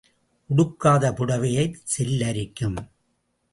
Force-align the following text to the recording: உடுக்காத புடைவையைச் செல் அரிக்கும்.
உடுக்காத 0.49 1.11
புடைவையைச் 1.11 1.77
செல் 1.83 2.21
அரிக்கும். 2.21 2.79